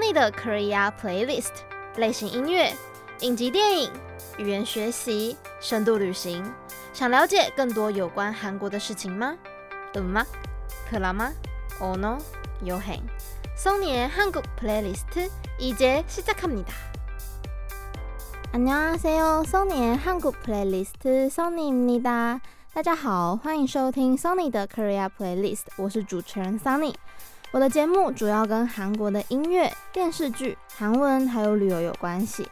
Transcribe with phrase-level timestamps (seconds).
[0.00, 1.52] Sunny 的 Korea Playlist，
[1.96, 2.72] 类型音乐、
[3.20, 3.90] 影集电影、
[4.38, 6.50] 语言学习、深度旅行。
[6.94, 9.36] 想了解更多有关韩国的事情吗？
[9.94, 10.24] 嗯吗？
[10.90, 11.30] 可拉吗？
[11.78, 12.18] 哦 no，
[12.62, 12.98] 有很。
[13.56, 16.72] Sunny의 한국 플레이리스트 이제 시작합니다.
[18.52, 19.42] 안녕하세요.
[19.46, 22.40] Sunny의 한국 플레이리스트 Sunny입니다.
[22.72, 26.94] 大家好，欢迎收听 Sunny 的 Korea Playlist，我是主持人 Sunny。
[27.51, 32.47] 我的节目主要跟韩国的音乐、电视剧、韩文还有旅游有关系。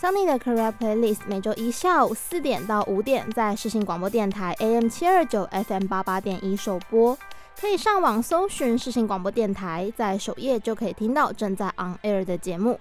[0.00, 7.18] Sunny 的 Korea Playlist 每周一下午四点到五点在世新广播电台 AM 七二九 FM 八八点一首播，
[7.60, 12.78] 可以上网搜寻世新广播电台，在首页就可以听到正在 on air 的节目。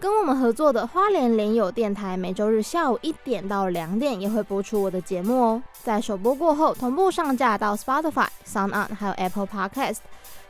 [0.00, 9.98] 跟我们合作的花莲联友电台每周日下午一点到两点也会播出我的节目哦，在首播过后同步上架到 Spotify、SoundOn 还有 Apple Podcast。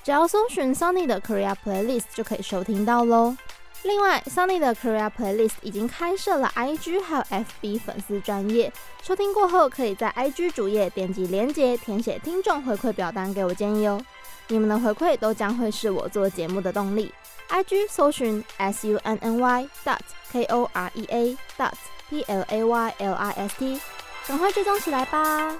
[0.06, 3.36] 只要搜寻 Sunny 的 Korea Playlist 就可以收听到喽。
[3.82, 14.00] 另外，Sunny 的 Korea Playlist 已经开设了 IG 还有 FB 粉丝专业，收听过后可以在 IG 主页点击连结，填写听众回馈表单给我建议哦。
[14.46, 17.12] 你们的回馈都将会是我做节目的动力。
[17.50, 19.98] IG 搜寻 SUNNY dot
[20.32, 21.72] KOREA dot
[22.08, 23.80] PLAYLIST，
[24.28, 25.56] 赶快追踪起来吧。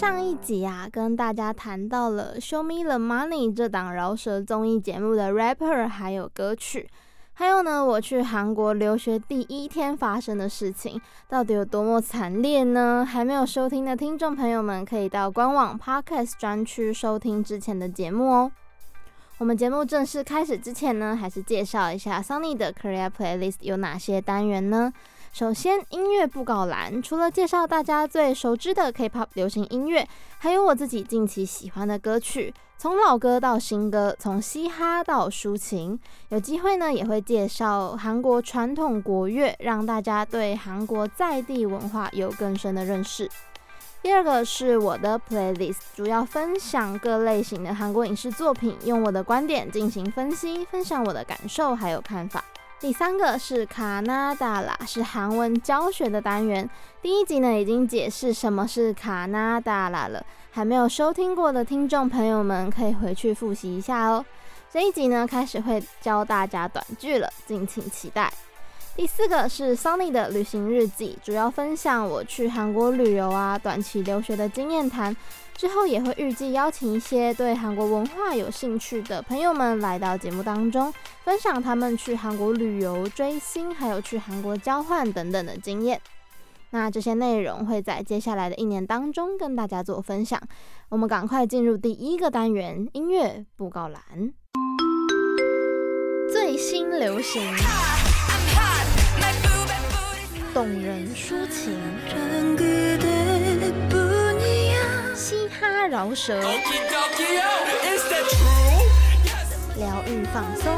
[0.00, 6.88] 上一集啊，跟大家谈到了《Show Me the Money》这档饶舌综艺节目的 rapper 还有歌曲，
[7.34, 13.06] 还有呢，我去韩国留学第一天发生的事情，到底有多么惨烈呢？
[13.06, 18.50] 还没有收听的听众朋友们，可以到官网 Podcast 专区收听之前的节目哦。
[19.36, 24.90] 我们节目正式开始之前呢，还是介绍一下 Sunny 的 Korea Playlist 有哪些单元呢？
[25.32, 30.06] 首先，音乐布告栏除了介绍大家最熟知的 K-pop 流行音乐，
[30.38, 35.98] 还有我自己近期喜欢的歌曲，从老歌到新歌，从嘻哈到抒情。
[36.30, 43.30] 有机会呢，也会介绍韩国传统国乐，让大家对韩国在地文化有更深的认识。
[44.02, 52.44] 第二个是我的 Playlist，主要分享各类型的韩国影视作品，用我的观点进行分析，分享我的感受还有看法。
[52.80, 56.68] 第三个是卡纳达啦，是韩文教学的单元。
[57.02, 64.24] 第一集呢已经解释什么是卡纳达啦了，还没有收听过的听众朋友们可以回去复习一下哦。
[64.72, 68.32] 这一集呢开始会教大家短句了，敬请期待。
[68.96, 75.14] 第四个是 Sunny 的旅行日记，主要分享我去韩国旅游啊、短期留学的经验谈。
[75.60, 80.90] 之后也会预计邀请一些对韩国文化有兴趣的朋友们来到节目当中，
[81.22, 86.00] 分享他们去韩国旅游、追星，还有去韩国交换等等的经验。
[86.70, 90.40] 那这些内容会在接下来的一年当中跟大家做分享。
[90.88, 94.32] 我们赶快进入第一个单元——音乐布告栏，
[96.32, 97.42] 最新流行，
[100.54, 102.79] 动人抒情。
[105.88, 106.40] 饶舌，
[109.76, 110.76] 疗愈放松，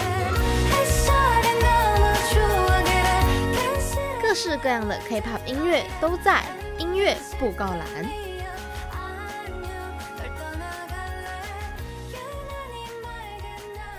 [4.22, 6.42] 各式各样的 K-pop 音乐都在
[6.78, 7.80] 音乐布告栏。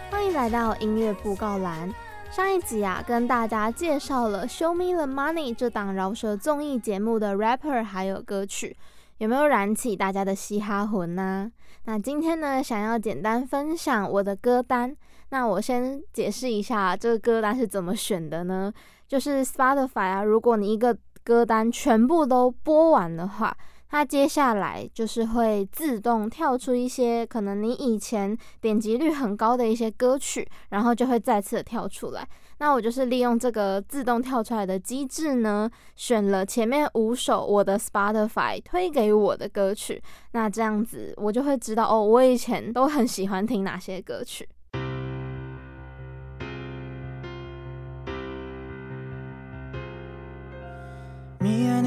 [0.10, 1.94] 欢迎来到音乐布告栏。
[2.32, 8.76] 上一集啊，跟大家介绍了《Show Me the Money》这档饶舌综艺节目的 rapper 还有歌曲。
[9.20, 11.52] 有没有燃起大家的嘻哈魂呢？
[11.86, 14.96] 那今天呢，想要简单分享我的歌单。
[15.30, 18.72] 那我先解释一下这个歌单是怎么选的呢？
[19.08, 23.56] 就是 Spotify 啊，如果你一个歌单全部都播完的话，
[23.90, 32.28] 它接下来就是会自动跳出一些可能你以前点击率很高的一些歌曲，然后就会再次跳出来。
[32.64, 40.02] 那我就是利用这个自动跳出来的机制呢，选了前面五首我的 Spotify 推给我的歌曲。
[40.32, 44.48] 那这样子我就会知道哦，我以前都很喜欢听哪些歌曲。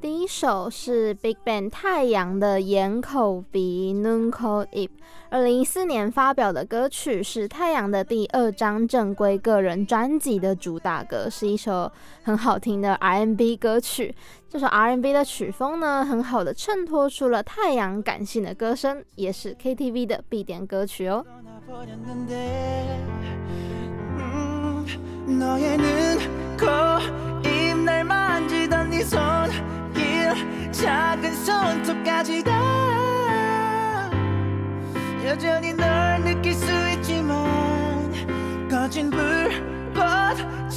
[0.00, 4.90] 第一首是 Big Bang 太阳的眼、口、鼻、nunco ip，
[5.28, 11.90] 二零一四年发表的歌曲是太阳的第二张正规个人专辑的主打歌，是一首
[12.22, 14.14] 很好听的 R N B 歌曲。
[14.48, 21.26] 这首 R N B 的曲风呢，很好的衬托出了太阳感性的歌声，也是 K T V 的必点歌曲哦。
[25.28, 26.66] 너의 눈, 코,
[27.46, 34.10] 입날 만지던 네 손길 작은 손톱까지 다.
[35.24, 38.10] 여전히 널 느낄 수 있지만
[38.70, 40.72] 꺼진 불꽃처럼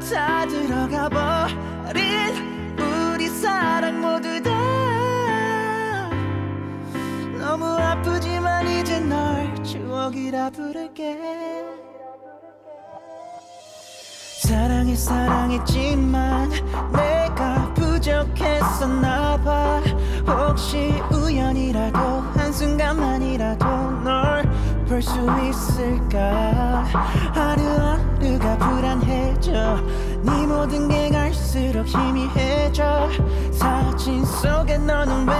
[0.00, 4.50] 다 들어가 버린 우리 사랑 모두 다.
[7.38, 11.63] 너무 아프지만 이제 널 추억이라 부를게.
[14.94, 16.50] 많이 사랑했지만
[16.92, 19.82] 내가 부족했었나 봐.
[20.24, 21.98] 혹시 우연이라도
[22.36, 23.66] 한순간만이라도
[24.04, 24.44] 널
[24.86, 25.18] 볼 수
[25.48, 26.84] 있을까?
[27.34, 29.78] 하루하루가 불안해져.
[30.22, 33.08] 네 모든 게 갈수록 희미해져.
[33.50, 35.34] 사진 속에 너는 왜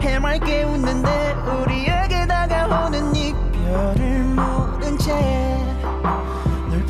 [0.00, 1.34] 해맑게 웃는데?
[1.60, 5.12] 우리에게 다가오는 이별을 모른 채.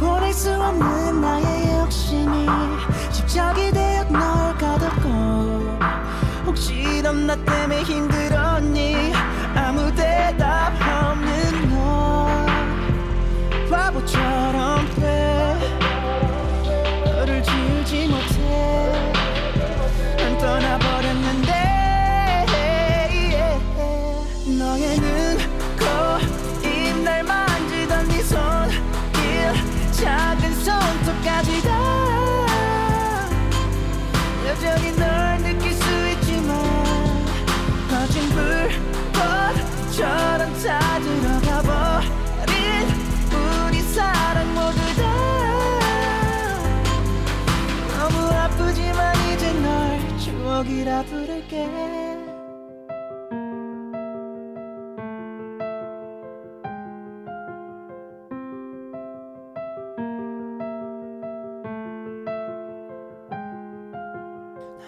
[0.04, 2.46] 보낼 수 없는 나의 욕심이
[3.10, 5.08] 집착이 되어 널 가뒀고
[6.46, 9.12] 혹시 넌 나 때문에 힘들었니?
[9.54, 12.26] 아무 대답 없는 너.
[13.70, 14.43] 바보처럼
[50.94, 51.66] 따라 부를게.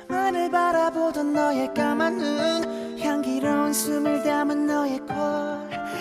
[0.09, 5.17] 나만을 바라보던 너의 까만 눈 향기로운 숨을 담은 너의 콜.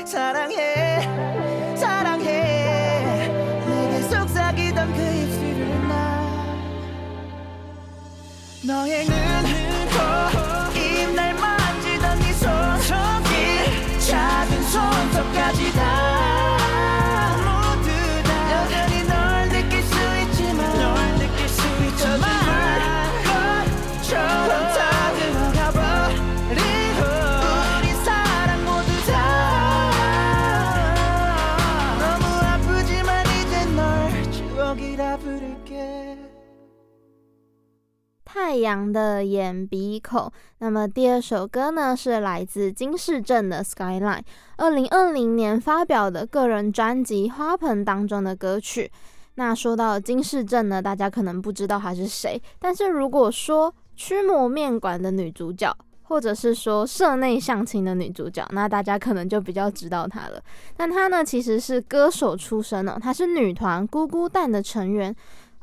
[0.05, 3.27] 사랑해 사랑해.
[3.67, 6.21] 내게 속삭이던 그 입술을 나
[8.67, 9.24] 너의 눈.
[38.65, 40.31] 阳的眼鼻口。
[40.57, 44.19] 那么第二首歌呢，是来自金世正的《Skyline》，
[44.57, 48.91] 二零二零年发表的个人专辑《花盆》当中的歌曲。
[49.35, 55.71] 那说到金世正呢，大家可能不知道他是谁，但是如果说驱魔面馆的女主角，
[56.03, 60.41] 或者是说社内相亲的女主角，那大家可能就比较知道她了。
[60.77, 65.13] 但她呢，其实是歌手出身哦，她是女团咕咕蛋的成员。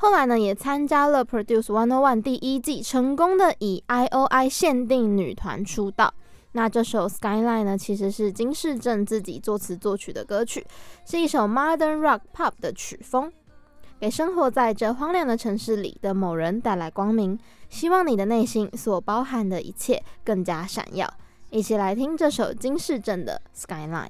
[0.02, 6.12] 后来呢，也参加了 Produce One On One 第一季，成功的以 IOI 限定女团出道。
[6.50, 10.66] 那这首 Skyline 呢，其实是金世正自己作词作曲的歌曲，
[11.06, 13.32] 是一首 Modern Rock Pop 的曲风，
[14.00, 17.38] 给生活在这荒凉的城市里的某人带来光明。
[17.68, 21.08] 希望你的内心所包含的一切更加闪耀。
[21.50, 24.08] 一起来听这首金世正的 Skyline。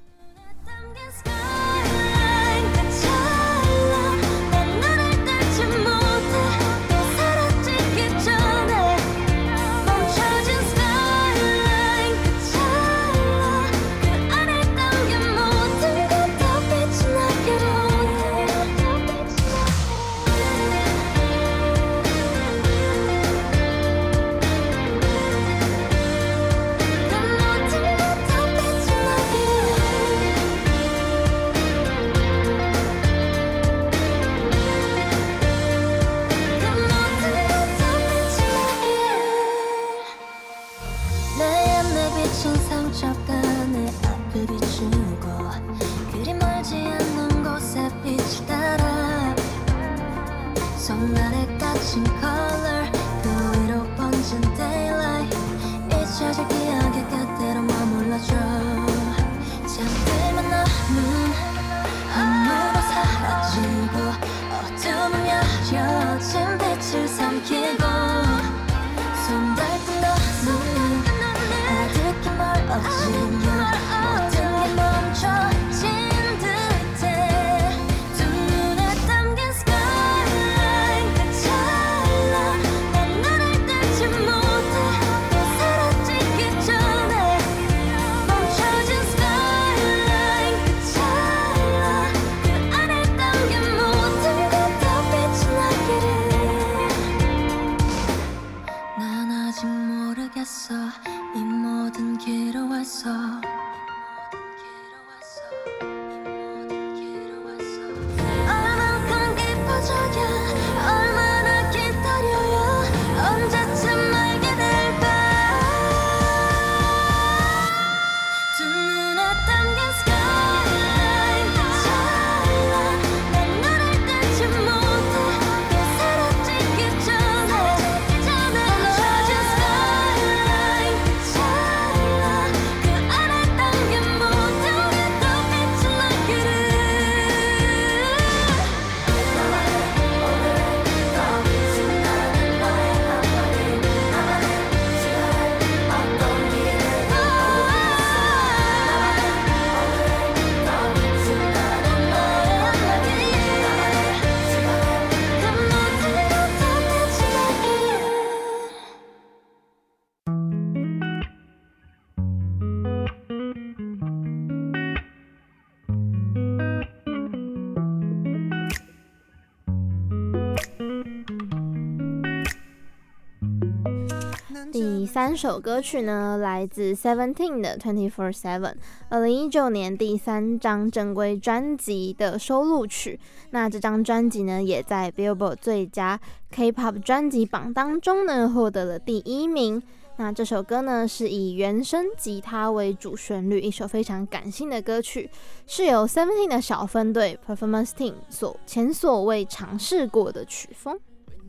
[175.33, 178.75] 这首歌曲呢，来自 Seventeen 的 Twenty Four Seven，
[179.09, 183.19] 二零一九年第三张正规专辑的收录曲。
[183.49, 186.19] 那这张专辑呢，也在 Billboard 最佳
[186.51, 189.81] K-pop 专辑榜当中呢，获得了第一名。
[190.17, 195.27] 那这首歌呢，是以原声吉他为主旋律，一首非常感性的歌曲，
[195.65, 200.99] 是由 Seventeen 的小分队 Performance Team 所前所未尝试过的曲风。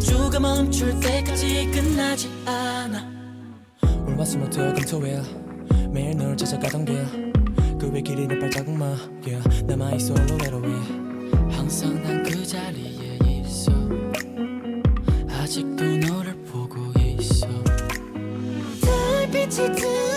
[0.00, 3.08] 주가 멈출 때까지 끝나지 않아.
[4.06, 5.22] 월화수목 토요금토일?
[5.90, 9.64] 매일 널 찾아가던 길그 왜 길이는 발자국만 yeah.
[9.66, 10.72] 남아있어 홀로 외로이
[11.50, 13.72] 항상 난 그 자리에 있어.
[15.28, 17.46] 아직도 너를 보고 있어.
[18.80, 20.09] 달빛이 드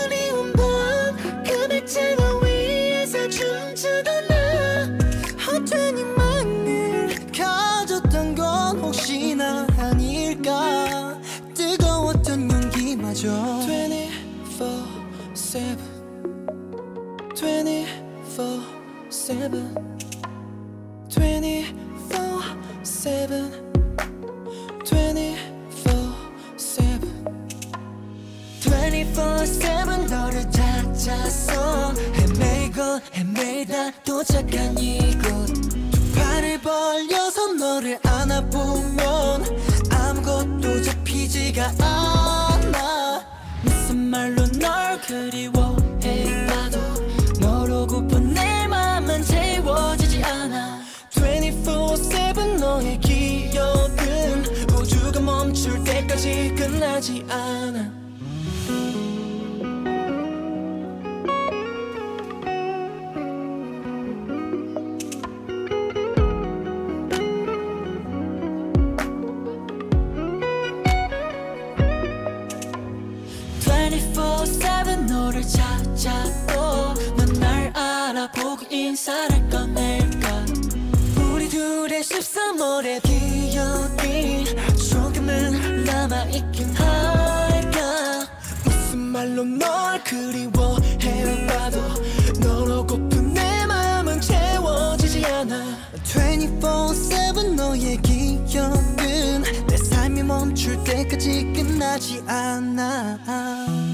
[95.46, 103.93] 24-7 너의 기억은 내 삶이 멈출 때까지 끝나지 않아.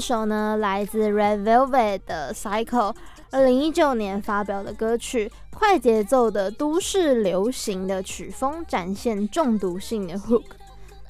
[0.00, 2.94] 这首呢来自 Red Velvet 的 Cycle，
[3.30, 10.44] 二零一九年发表的歌曲，快节奏的都市流行的曲风，展现中毒性的 hook。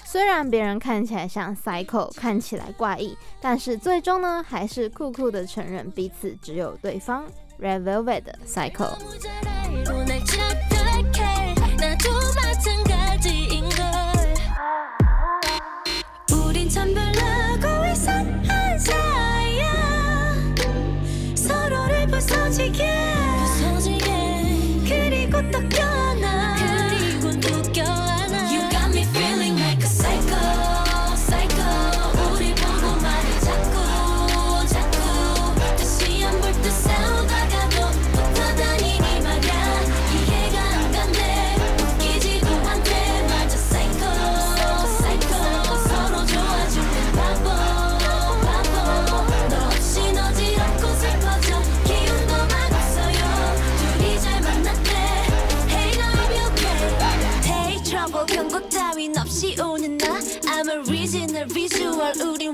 [0.04, 7.24] 虽然别人看起来像 Cycle，看起来怪异，但是最终呢还是酷酷的承认彼此只有对方。
[7.60, 8.96] Red Velvet 的 Cycle。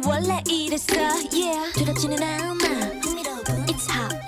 [0.05, 0.95] 원래 이랬어.
[1.33, 1.73] Yeah.
[1.75, 2.53] 두렵지는 않아.
[3.03, 4.26] 흥미로운 It's hot.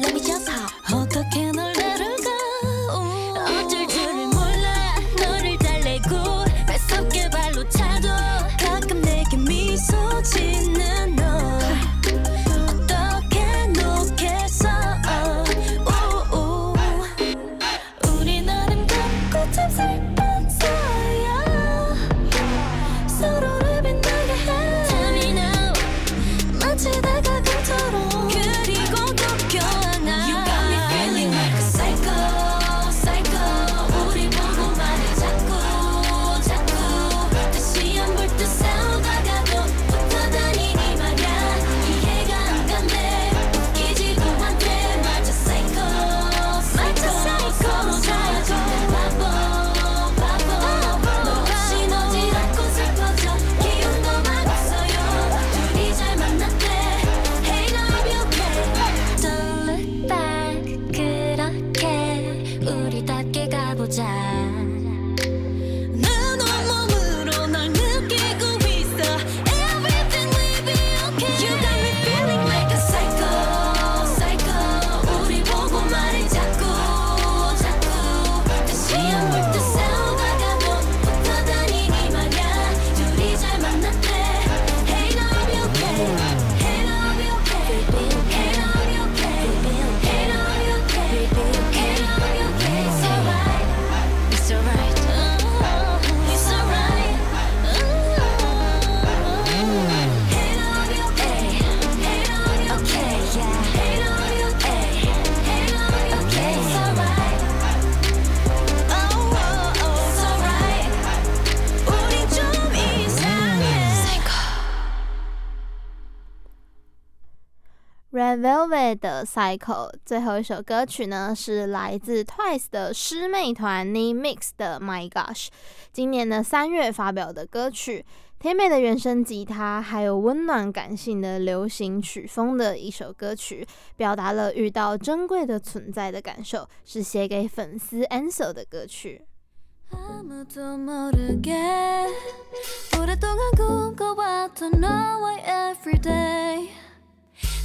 [118.29, 125.49] Red Velvet 的 Cycle，最后一首歌曲呢是来自 Twice 的师妹团 NEMIX 的 My Gosh，
[125.95, 128.05] 今年的三月发表的歌曲，
[128.38, 139.23] 甜美的原声吉他，还有温暖感性的流行曲风的一首歌曲，表达了遇到珍贵的存在的感受，是写给粉丝 Ansel 的歌曲。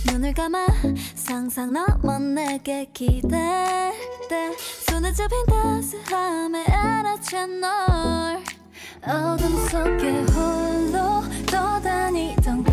[0.05, 0.65] 눈을 감아
[1.15, 3.91] 상상 너먼 내게 기대돼.
[4.87, 8.43] 손에 잡힌 따스함에 알아챈 널.
[9.05, 12.63] 어둠 속에 홀로 떠다니던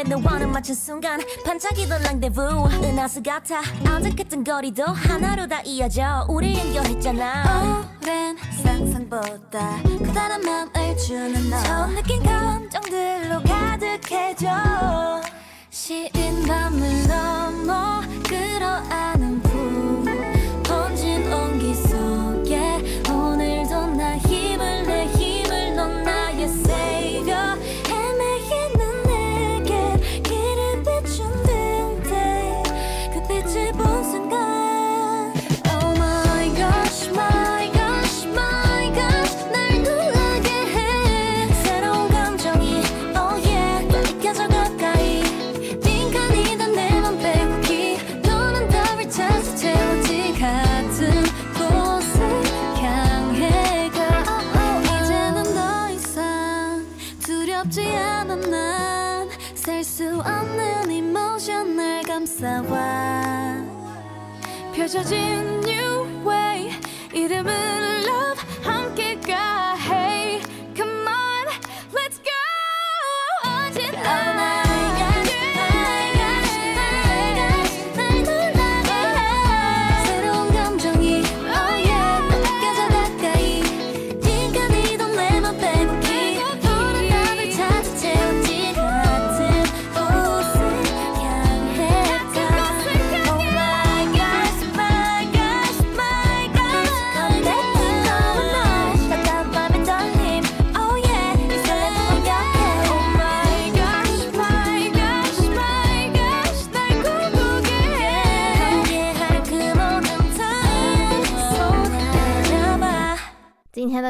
[0.00, 2.40] 설렌 너와는 맞춘 순간 반짝이던 랑데부.
[2.82, 7.88] 은하수 같아 아득했던 거리도 하나로 다 이어져 우리 연결했잖아.
[8.02, 11.62] 오랜 상상보다 커다란 마음을 주는 너.
[11.62, 14.48] 처음 느낀 감정들로 가득해져.
[15.68, 19.19] 시린 밤을 넘어 끌어안아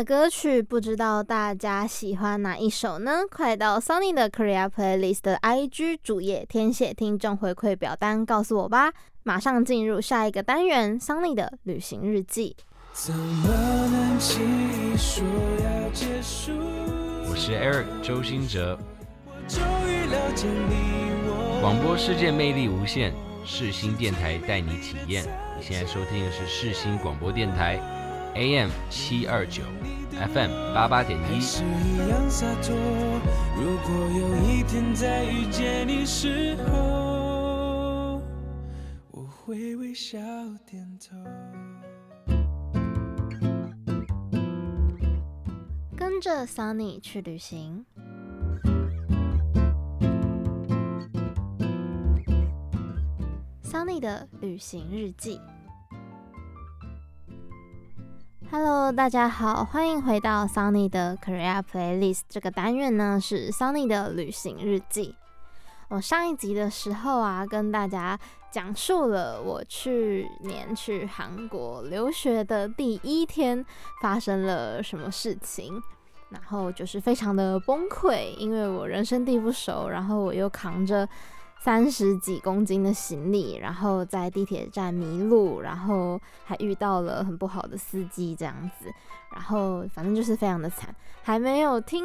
[0.04, 3.20] 歌曲不知道大家喜欢哪一首呢？
[3.30, 8.92] 快到 Sunny 的 Korea Playlist 的 IG 主页填写听众回馈表单，告诉我吧。
[9.22, 12.56] 马上进入下一个单元，Sunny 的旅行日记。
[17.26, 18.78] 我是 Eric 周兴哲。
[21.60, 23.12] 广播世界魅力无限，
[23.44, 25.24] 世新电台带你体验。
[25.56, 27.80] 你现在收听的是世新广播电台。
[28.34, 29.62] AM 七二九
[30.12, 31.40] ，FM 八八点一。
[33.56, 38.22] 如果有一天再遇见你时候，
[39.10, 40.18] 我会微笑
[40.64, 41.16] 点头。
[45.96, 47.84] 跟着 Sunny 去旅行
[53.64, 55.40] ，Sunny 的旅行日记。
[58.52, 65.14] Hello，大家好，欢迎回到 Sunny 的 Korea Playlist 这个单元呢，是 Sunny 的旅行日记。
[65.88, 68.18] 我上一集的时候啊，跟大家
[68.50, 73.64] 讲述了我去年去韩国留学的第一天
[74.02, 75.80] 发生了什么事情，
[76.30, 81.08] 然后就是非常的崩溃，因为我人生地不熟，然后我又扛着
[81.62, 88.90] 三十几公斤的行李，然后在地铁站迷路，然后还遇到了很不好的司机这样子，
[89.30, 90.94] 然后反正就是非常的惨。
[91.22, 92.02] 还没有听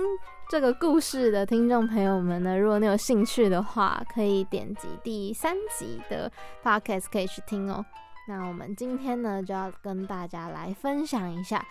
[0.49, 6.29] 这个故事的听众朋友们呢，如果你有兴趣的话，可以点击第三集的
[6.61, 7.83] podcast 可以去听哦。
[8.27, 11.65] 那我们今天呢，就要跟大家来分享一下，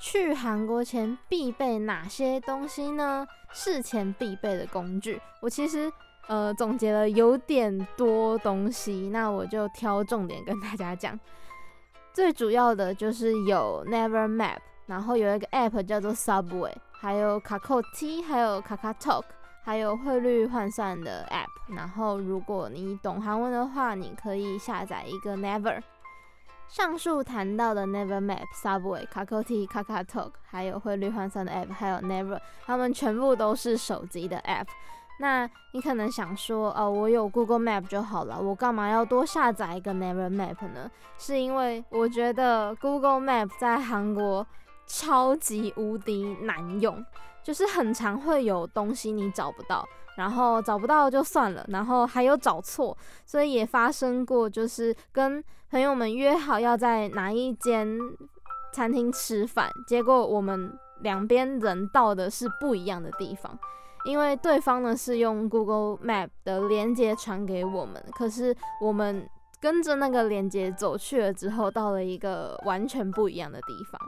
[0.00, 3.24] 去韩国前必备哪些东西呢？
[3.52, 5.88] 事前必备的工具，我其实。
[6.28, 11.18] 呃，总结了有点多东西，那我就挑重点跟大家讲。
[12.12, 19.24] 最主要的就是有 Never Map，然后有一个 App 叫做 Subway，还有 k a k o T，还有 KakaTalk，
[19.64, 21.74] 还有汇率换算的 App。
[21.74, 25.80] 然后如果你懂韩文的话，你可以下载一个 Never。
[26.66, 34.66] 上述谈到的 Never Map、Subway、k a k o T、KakaTalk，还有汇率换算的 App，还有 Never，它们全部都是手机的 App。
[35.20, 40.90] 那你可能想说，哦，我有 Google Map 就好了，我干嘛要多下载一个 Never Map 呢？
[41.16, 44.46] 是因为我觉得 Google Map 在韩国
[44.86, 47.04] 超级无敌难用，
[47.42, 49.84] 就是很常会有东西你找不到，
[50.16, 57.98] 然后找不到就算了，然后还有找错，所以也发生过，就是跟朋友们约好要在哪一间
[58.72, 63.58] 餐厅吃饭，结果我们两边人到的是不一样的地方。
[64.08, 69.28] 因为对方呢是用 Google Map 的连接传给我们，可是我们
[69.60, 74.00] 跟着那个连接走去了之后，到了一个完全不一样的地方。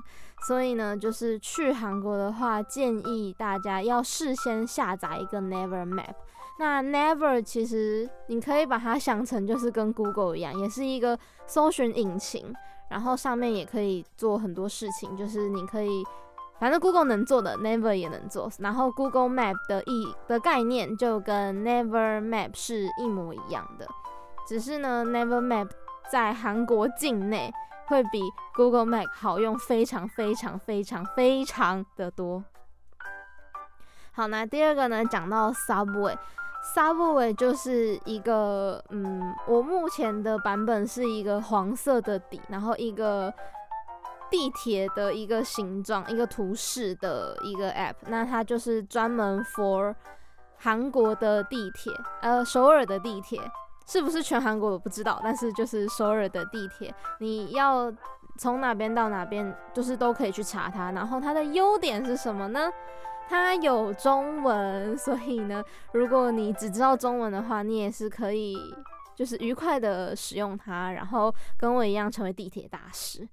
[0.46, 6.14] 所以呢，就是去韩国的话，建议大家要事先下载一个 Never Map。
[6.58, 12.54] 那 Never 其实你可以把它想成就是跟 Google 一样，也是一个搜寻引擎，
[12.88, 16.02] 然后上面也可以做很多事情，就是你可以。
[16.60, 18.50] 反正 Google 能做的 Never 也能做。
[18.58, 23.88] 然后 Google Map 的意的概念就跟 Never Map 是一模一样的，
[24.46, 25.70] 只是呢 Never Map
[26.12, 27.50] 在韩国境内
[27.86, 28.22] 会比
[28.54, 32.44] Google Map 好用非常非常非常非常的多。
[34.12, 43.32] 好，那第二个呢，讲到 Subway，Subway 就是一个，嗯，我目前的版本是一个黄色的底，然后一个。
[44.30, 49.94] 地铁的一个形状、一个图示的一个 app，那它就是专门 for
[50.58, 53.40] 韩国的地铁，呃，首尔的地铁
[53.86, 57.92] 是不是全韩国我不知道，但是就是首尔的地铁，你要
[58.38, 60.92] 从哪边到哪边，就是都可以去查它。
[60.92, 62.70] 然后它的优点是什么呢？
[63.28, 65.62] 它有中文，所以呢，
[65.92, 68.56] 如果你只知道中文的话，你也是可以
[69.14, 73.26] 就是愉快的使用它，然后跟我一样成为地铁大师。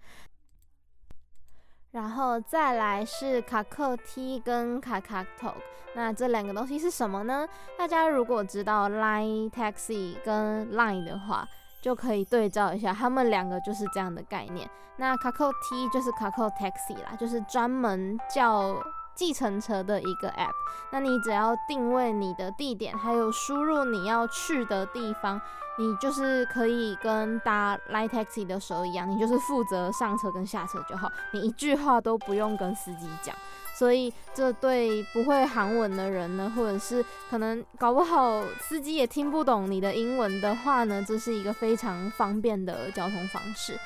[1.97, 5.55] 然后再来是卡克 T 跟 KakaTalk，
[5.95, 7.47] 那这两个东西是什么呢？
[7.75, 11.47] 大家如果知道 Line Taxi 跟 Line 的话，
[11.81, 14.69] 就可以对照一下，他们两个就是这样的概念。
[14.97, 18.75] 那卡克 T 就是卡克 Taxi 啦，就是专门叫
[19.17, 20.53] 计程车的一个 app。
[20.91, 25.41] 那你只要定位你的地点，还有输入你要去的地方。
[25.79, 33.35] 你就是可以跟搭 Line Taxi 的时候一样，你就是负责上车跟下车就好，你一句话都不用跟司机讲。
[33.77, 43.77] 所以这对不会韩文的人呢，或者是可能搞不好司机也听不懂你的英文的话呢，这是一个非常方便的交通方式。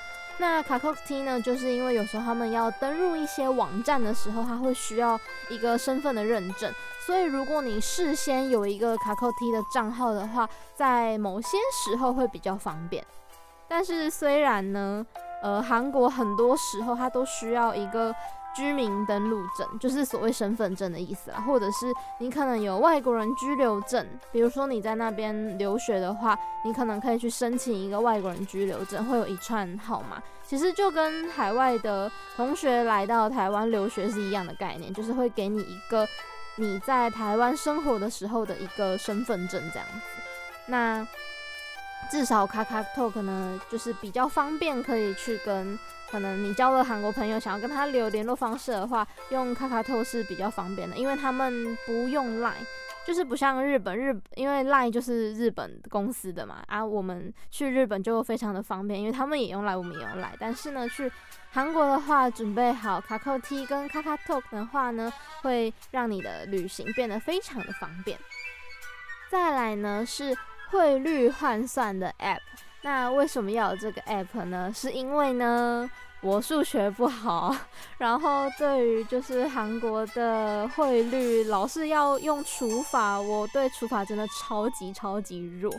[0.41, 5.17] 那 Kakao T 呢，就是因为有时候他们要登入一些网站的时候，他会需要
[5.49, 6.73] 一个身份的认证。
[7.05, 13.05] 所以，如果你事先有一个 Kakao T 的账号的话，在某些时候会比较方便。
[13.67, 15.05] 但是，虽然呢，
[15.43, 18.11] 呃，韩国很多时候它都需要一个
[18.55, 30.21] 居民登录证，就是所谓身份证的意思啦，或者是你可能有外国人居留证，比如说你在那边留学的话，你可能可以去申请一个外国人居留证，会有一串号码。
[30.43, 36.07] 其实就跟海外的同学来到台湾留学是一样的概念，就是会给你一个。
[36.57, 40.21] 你在台湾生活的时候的一个身份证这样子，
[40.67, 41.07] 那
[42.11, 45.79] 至少 KakaTalk 呢，就是比较方便，可以去跟
[46.11, 52.65] 可能你交了韩国朋友，想要跟他留联络方式的话，用 KakaTalk 是比较方便的，因为他们不用 Line，
[53.07, 61.09] 就是不像日本日，因为 Line 就是日本公司的嘛，啊，我们去日本就非常的方便，因为他们也用 Line，我们也用 Line，但是呢，去
[61.51, 65.11] 韩国的话，准备好 k a k o T 跟 KakaTalk 的话呢，
[65.43, 68.19] 会让你的旅行变得非常的方便。
[69.29, 70.35] 再来呢是
[70.71, 72.39] 汇率换算的 App，
[72.81, 74.71] 那为什么要有这个 App 呢？
[74.73, 75.89] 是因为呢
[76.21, 77.55] 我数学不好，
[77.99, 85.73] 然后对于就是韩国的汇率老是要用除法，我对除法真的超级超级弱。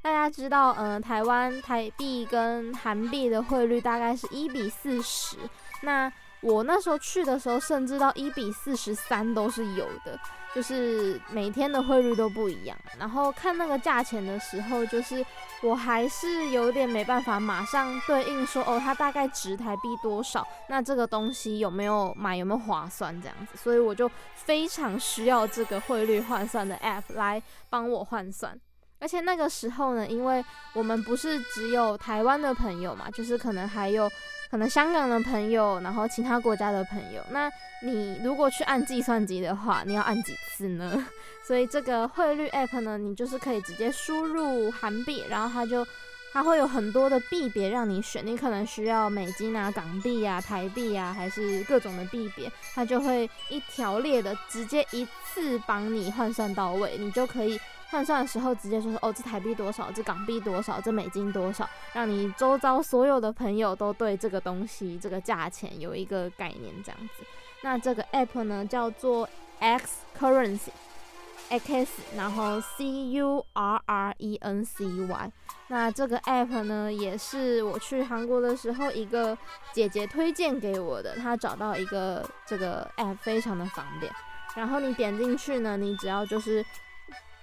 [0.00, 5.36] 大家知道，嗯、台湾台币跟韩币的汇率大概是一比四十，
[5.82, 10.18] 那我那时候去的时候，甚至到一比四十三都是有的。
[10.54, 15.24] 就是每天的汇率都不一样，然后看那个价钱的时候，就是
[15.62, 28.58] 我还是有点没办法马上对应说，哦，它大概值台币多少，那这个东西有没有买，有没有划算这样子，所以我就非常需要这个汇率换算的 app 来帮我换算。
[29.00, 34.10] 而且那个时候呢，因为我们不是只有台湾的朋友嘛，就是可能还有。
[34.50, 37.50] 可能香港的朋友，然后其他国家的朋友，那
[37.82, 41.06] 你如果去按计算机的话，你要按几次呢？
[41.46, 45.86] 所以这个汇率 app 呢，你就是可以直接输入韩币，然后它就
[46.32, 57.60] 它会有很多的币别让你选，你可能需要美金啊、港币啊、台币啊，还是各种的币别，它就会一条列的直接一次帮你换算到位，你就可以。
[57.90, 67.24] 换算的时候直接说说哦，这台币多少，这港币多少，这美金多少，让你周遭所有的朋友都对这个东西这个价钱有一个概念，这样子。
[67.62, 69.26] 那这个 app 呢叫做
[69.58, 75.32] X Currency，X 然后 C U R R E N C Y。
[75.68, 79.36] 那这个 app 呢也是我去韩国的时候一个
[79.72, 84.12] 姐姐推荐给我的，她找到一个这个 app 非常的方便。
[84.54, 86.62] 然后你点进去呢，你只要就是。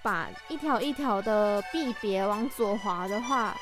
[0.06, 3.52] 把一条一条的币别往左滑的话，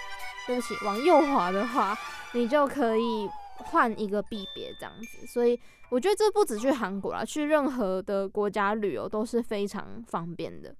[0.47, 1.97] 对不起，往右滑的话，
[2.35, 3.27] 你就可以
[3.57, 5.27] 换一个币别这样子。
[5.27, 10.77] 所以我觉得这不止去韩国啦，去任何的国家旅游都是非常方便的。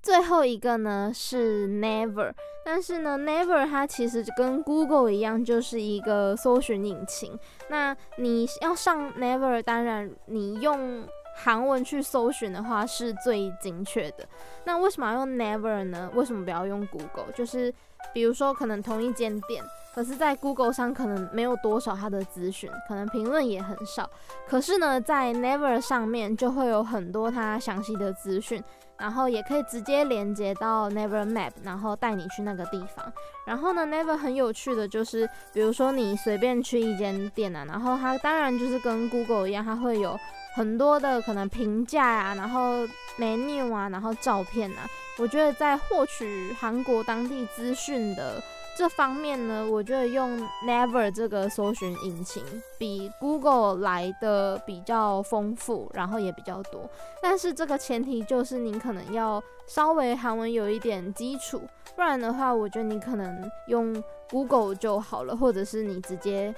[0.00, 2.32] 最后一个呢是 Never，
[2.64, 7.38] 但是呢 Never 它其实跟 Google 一样，就是一个搜寻引擎。
[7.68, 11.06] 那你要上 Never，当然你用。
[11.34, 14.26] 韩文去搜寻的话是最精确的。
[14.64, 16.10] 那为什么要用 Never 呢？
[16.14, 17.32] 为什么不要用 Google？
[17.34, 17.72] 就是
[18.12, 19.62] 比如说，可能同一间店，
[19.94, 24.08] 可是在 Google 上可能没有多少它的资讯，可能评论也很少。
[24.48, 28.62] 可是呢，在 Never 上面就会有很多它详细的资讯。
[28.96, 33.12] 然后也可以直接连接到 Never Map，然后带你去那个地方。
[33.44, 40.16] 然后呢，Never 很有趣的就是，比如说你随便去一间店啊，然后它当然就是跟 Google 一样，它会有
[40.54, 42.86] 很多的可能评价啊，然后
[43.18, 44.88] menu 啊，然后照片啊。
[45.18, 48.42] 我觉得在获取韩国当地资讯的。
[48.76, 50.36] 这方面呢，我觉得用
[50.66, 52.42] Never 这个搜寻引擎
[52.76, 56.90] 比 Google 来的比较丰富，然后也比较多。
[57.22, 61.62] 但是这个前提就是你可能要稍微韩文有一点基础，
[61.94, 66.52] 不然的话，我觉得你可能用 Google 就好了，或者是你直接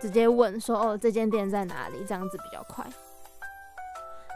[0.00, 2.86] 直接问说哦，这间店在哪里，这样子比较快。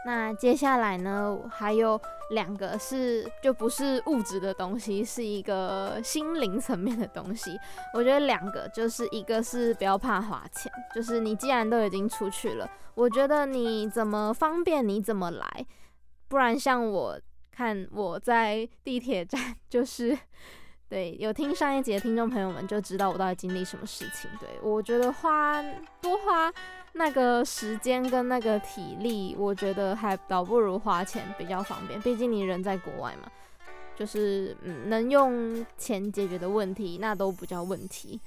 [0.05, 1.99] 那接下来呢，还有
[2.31, 7.57] 两个是就不是物质的东西，是一个心灵层面的东西。
[7.93, 15.65] 我觉得两个就是一个是不要怕花钱，就是你既然都已经出去了，我觉得你怎么方便你怎么来，
[16.27, 17.19] 不然像我
[17.51, 20.17] 看我在地铁站，就是
[20.87, 24.29] 对有听上一集的听众朋友们就知道我到底经历什么事情。
[24.39, 25.61] 对，我觉得花
[26.01, 26.51] 多花。
[26.93, 32.01] 那个时间跟那个体力，我觉得还倒不如花钱比较方便。
[32.01, 33.31] 毕竟你人在国外嘛，
[33.95, 38.19] 就是嗯，能用钱解决的问题，那都不叫问题。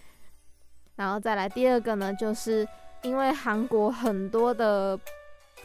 [0.96, 2.66] 然后再来第二个呢，就是
[3.02, 4.98] 因为韩国很多的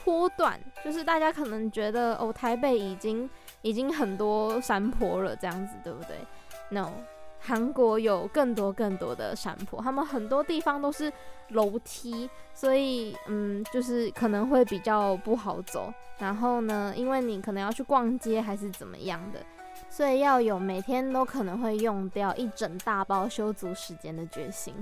[0.04, 3.30] 坡段，就是大家可能觉得哦，台北已经
[3.62, 6.18] 已经很多山坡了，这样子对不对
[6.70, 6.92] ？No。
[7.48, 11.10] 韩国有更多更多的山坡，他们很多地方都是
[11.52, 15.94] 楼梯，所以嗯，就是可能会比较不好走。
[16.18, 19.40] 然后呢，因为你可能要去逛街还是怎么样的，
[19.90, 24.74] 所以要有每天都可能会用掉一整大包修足时间的决心。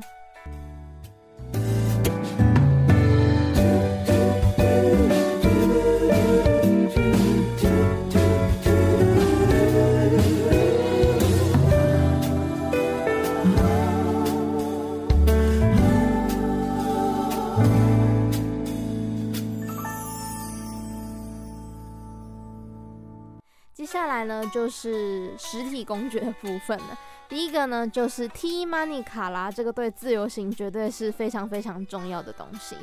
[23.85, 26.97] 接下来呢，就是实体工具的部分了。
[27.29, 32.75] 第一个呢，就是 T-money 卡啦，这个对自由行绝对是非常非常重要的东西。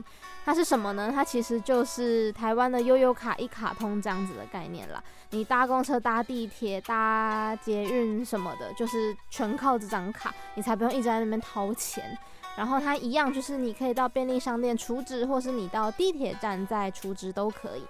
[0.44, 1.10] 它是什么呢？
[1.12, 5.02] 它其实就是台湾的悠游卡一卡通这样子的概念啦。
[5.30, 12.16] 你搭公车、搭地铁、搭捷运什么的，就是全靠这张卡，你才不用一直在那边掏钱。
[12.56, 17.82] 然后它一样就是你可以到便利商店储值，或是你到地铁站再储值都可以。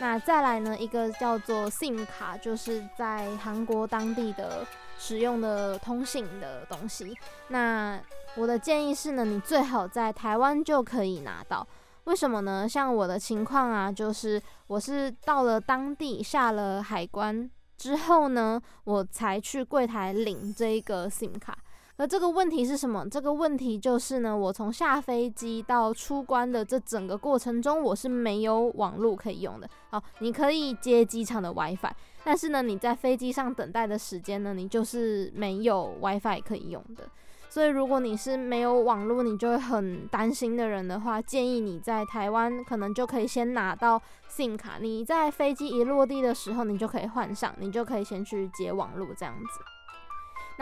[0.00, 4.66] 那再来呢，一个叫做 SIM 卡，就是在韩国当地的
[4.98, 7.16] 使用的通信的东西。
[7.48, 8.00] 那
[8.34, 11.66] 我的建议是呢，你最好在台湾就可以拿到。
[12.04, 12.68] 为什么呢？
[12.68, 21.56] 像我的情况啊，就是我是到了当地下了海关之后呢，我才去柜台领这一个 SIM 卡。
[22.02, 23.08] 而这个问题是什么？
[23.08, 29.70] 这个问题就是呢，我从下飞机到出关的这整个过程中，我是没有网络可以用的。
[29.88, 31.92] 好，你可以接机场的 WiFi，
[32.24, 37.04] 但是呢，你在飞机上等待的时间呢，你就是没有 WiFi 可以用的。
[37.48, 49.71] 所以，如果你是没有网络，你就会很担心的人的话，建议你在台湾可能就可以先拿到 SIM 卡，你在飞机一落地的时候，你就可以换上，你就可以先去接网络这样子。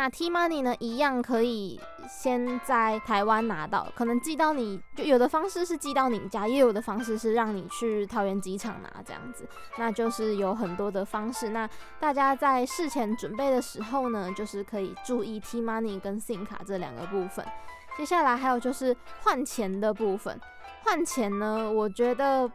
[0.01, 1.78] 那 T-Money 呢，一样可以
[2.09, 9.46] 先在台湾拿到，可能寄到你就有的方式是寄到你家，也有的方式是让你去桃园机场拿这样子，
[9.76, 11.51] 那就是有很多的方式。
[11.51, 17.44] 那大家在事前准备的时候呢，就是可以注意 T-Money 跟 SIM 卡这两个部分。
[17.98, 20.40] 接下来还有就是换钱的部分，
[20.83, 22.51] 换钱呢，我觉得。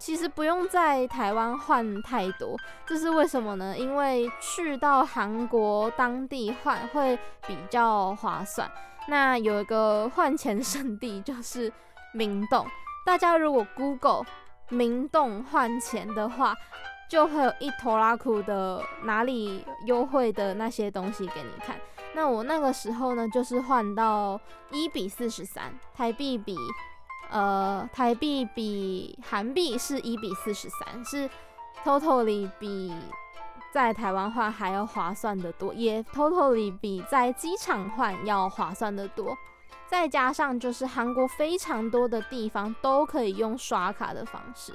[0.00, 2.56] 其实不用在台湾换太多，
[2.86, 3.76] 这是为什么呢？
[3.76, 8.66] 因为去到韩国当地换会比较划算。
[9.08, 11.70] 那有一个换钱圣地就是
[12.14, 12.66] 明洞，
[13.04, 14.24] 大家如果 Google
[14.70, 16.54] 明洞换钱的话，
[17.10, 21.76] 就会有一拖拉库的哪里优惠的那些东西给你看。
[22.14, 26.56] 那我那个时候呢，就是换到一比四十三，台币比。
[27.30, 31.30] 呃，台币比韩币是一比四十三，是
[31.84, 32.92] totally 比
[33.72, 39.36] 在台湾换还要划算的多，也 totally 比在机场换要划算的多。
[39.86, 44.72] 再加上就是韩国非常多的地方都可以用刷卡的方式。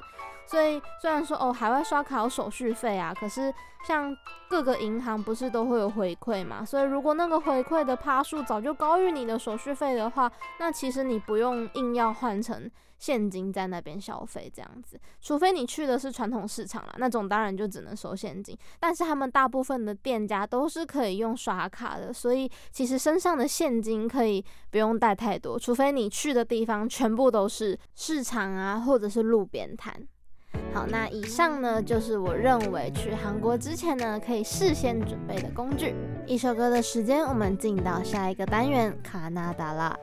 [0.47, 3.53] 所以虽然说哦，海外刷卡有手续费啊，可是
[3.85, 4.15] 像
[4.49, 6.63] 各个银行不是都会有回馈嘛？
[6.63, 18.57] 所以如果那个回馈的趴数早就高于你的手续费的话，那其实你不用硬要换成现金在那边消费这样子，除非你去的是传统市场啦，那种当然就只能收现金。
[18.79, 29.93] 但是他们大部分的店家都是可以用刷卡的，所以其实身上的现金可以不用带太多，除非你去的地方全部都是市场啊，或者是路边摊。
[30.73, 35.95] 好，那以上呢，就是我认为去韩国之前呢，可以事先准备的工具。
[36.25, 39.95] 一首歌的时间，我们进到下一个单元，卡纳达拉。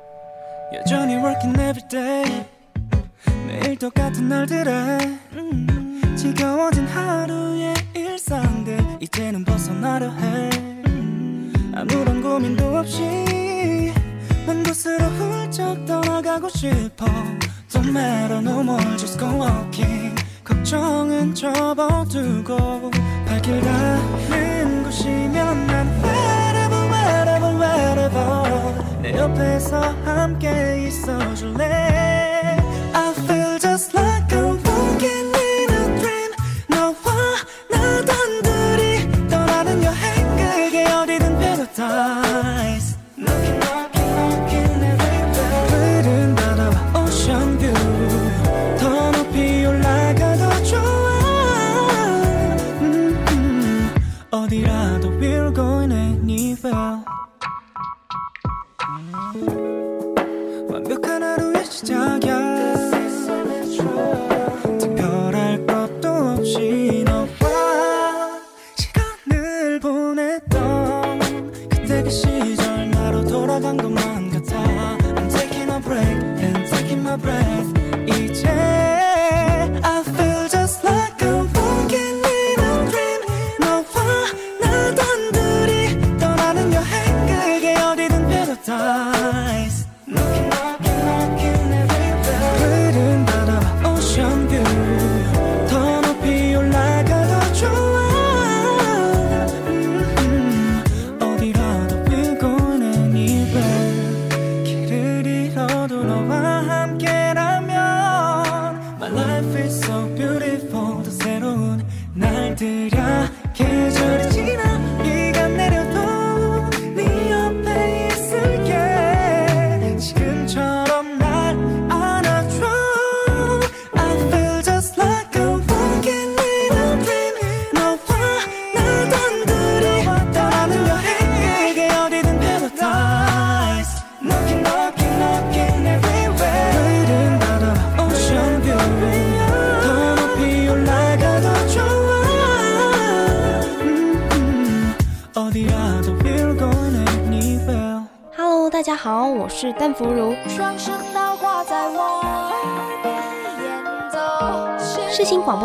[20.45, 22.91] 걱정은 접어두고
[23.27, 29.03] 밝길 가는 곳이면 난 wherever wherever wherever.
[29.03, 32.42] 내 옆에서 함께 있어줄래?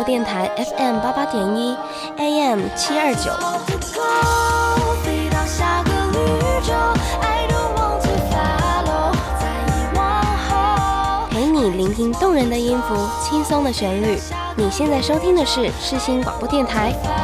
[0.08, 1.76] 电台 FM 八八点一
[2.16, 3.30] ，AM 七二九。
[11.28, 14.18] 陪你聆听动人的音符，轻松的旋律。
[14.56, 17.17] 你现在收听的是世新广播电台。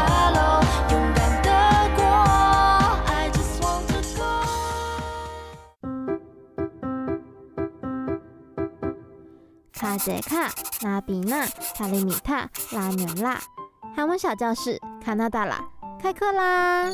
[9.85, 11.45] 卡杰卡、拉比纳、
[11.77, 13.39] 卡里米塔、拉纽拉，
[13.95, 15.63] 韩文小教室，卡纳达拉，
[16.01, 16.91] 开课啦！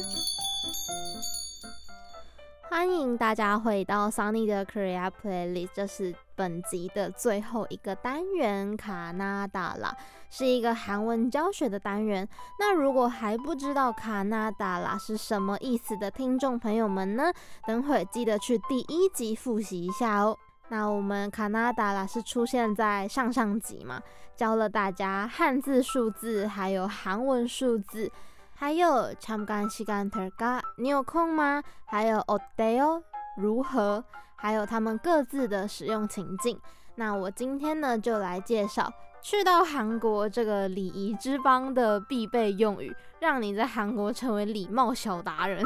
[2.68, 9.97] 欢迎大家回到 Sunny 的 Korea Playlist，这是本集的最后一个单元，卡纳达拉
[10.28, 12.28] 是一个韩文教学的单元。
[12.59, 17.32] 那如果还不知道卡纳达拉是什么意思的听众朋友们呢？
[17.68, 20.36] 等会记得去第一集复习一下哦。
[20.70, 24.01] 那我们卡纳达拉是出现在上上集嘛，
[24.36, 28.11] 教了大家汉字数字，还有韩文数字，
[28.55, 30.59] 还有잠깐시간될까？
[30.78, 31.61] 你有空吗？
[31.86, 33.03] 还有어때요？
[33.38, 34.03] 如何？
[34.36, 36.59] 还有他们各自的使用情境。
[36.95, 38.91] 那我今天呢，就来介绍
[39.22, 45.63] 去到韩国这个礼仪之邦的必备用语，让你在韩国成为礼貌小达人。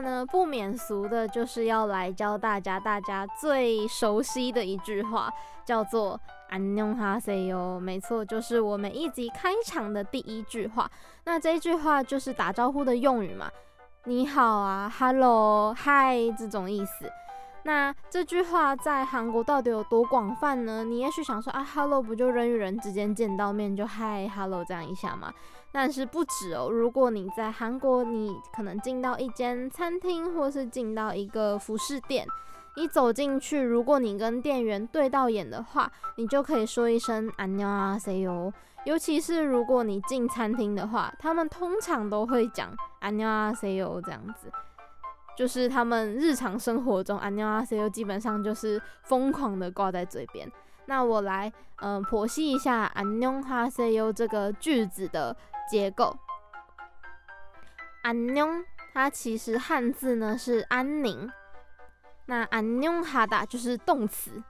[0.00, 5.32] 呢，不免俗的就是要来教大家，大家最熟悉的一句话，
[5.64, 6.18] 叫做
[6.50, 7.78] 안녕하세 요。
[7.78, 10.90] 没错，就是我们一集开场的第一句话。
[11.24, 13.50] 那这一句话就是打招呼的用语嘛，
[14.04, 17.10] 你好啊，hello，嗨，这种意思。
[17.62, 20.82] 那这句话在韩国到底有多广泛呢？
[20.82, 25.30] 你也许想说啊，hello 不就人与人之间见到面就嗨，hello 这样一下嘛。
[25.71, 32.25] 但是不止哦，如果你在韩国，你可能进到一间餐厅，或是进到一个服饰店，
[32.77, 38.53] 你走进去，如果你跟店员对到眼的话，你就可以说一声안녕하세요。
[38.85, 42.69] 尤其是如果你进餐厅的话，他们通常都会讲
[43.01, 44.51] 안녕하세요这样子。
[45.35, 50.49] 就是他们日常生活中，안녕하세요基本上就是疯狂的挂在嘴边。
[50.85, 51.51] 那我来，
[51.81, 55.35] 嗯、呃，剖析一下안녕하세요这个句子的
[55.70, 56.16] 结构，
[58.02, 61.30] 安宁，它其实汉字呢是安宁。
[62.26, 64.42] 那安宁哈达就是动词，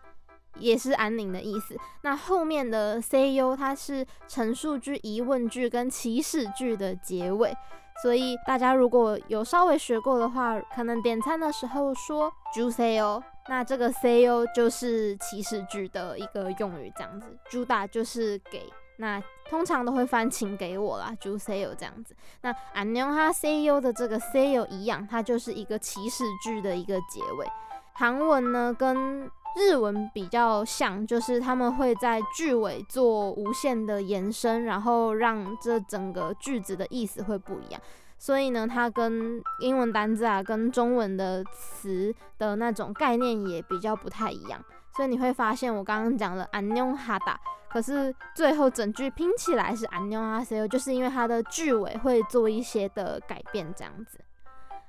[0.56, 1.76] 也是安宁的意思。
[2.00, 7.54] 那后面的 cu 它是陈述句、疑问句跟祈使句的结尾，
[8.02, 17.26] 所以大家如果有稍微学过的话，可能点餐的时候说 ju cu，那这个 cu 就是祈使句的一个用语，这样子。
[17.50, 18.72] 主打就是给。
[19.00, 22.14] 那通常都会翻情给我啦，就 s a y o 这样子。
[22.42, 27.46] 那 a n n h a s a y o 的这个 s a y o 一样，它就是一个祈使句的一个结尾。
[27.94, 37.80] 韩文呢跟日文比较像，就是他们会在句尾做无限的延伸，然后让这整个句子的意思会不一样。
[38.16, 44.62] 所以呢，它跟英文单字啊，跟中文的词的那种概念也比较不太一样。
[44.94, 47.40] 所以你会发现，我刚刚讲了安 n 哈达 a
[47.70, 54.18] 可是最后整句拼起来是안녕하세 요， 就是因为它的句尾会做一些的改变这样子。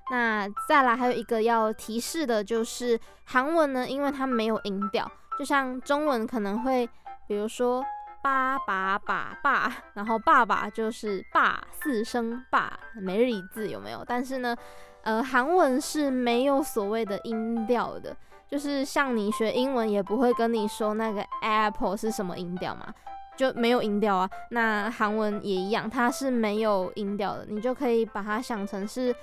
[0.09, 6.89] 那再来还有一个要提示的就是韩文呢，因为它没有音调，就像中文可能会，
[7.27, 7.85] 比如说
[8.23, 14.03] 爸爸爸爸，然后爸爸就是爸四声爸，每日一字有没有？
[14.05, 14.55] 但是呢，
[15.03, 18.17] 呃，韩文是没有所谓的音调的。
[18.50, 22.92] 就是像你学英文也不会跟你说那个 apple 是什么音调嘛，
[23.36, 24.28] 就没有音调啊。
[24.50, 29.14] 那韩文也一样，它是没有音调的，你就可以把它想成是。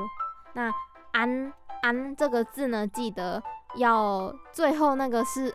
[0.53, 0.71] 那
[1.11, 1.51] 安
[1.81, 3.41] 安这个字呢，记得
[3.77, 5.51] 要最后那个是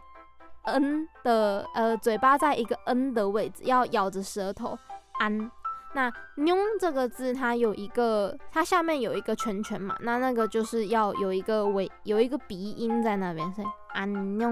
[0.65, 4.77] n 的，呃，嘴巴在一个 n 的位置，要咬着舌头
[5.20, 5.52] 安，
[5.94, 13.64] 那妞这个字，它有一个，它下面有一个圈圈嘛，那那个就是要有一个尾，有一个鼻音在那边噻。
[13.94, 14.50] 安妞，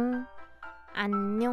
[0.93, 1.51] 安妞，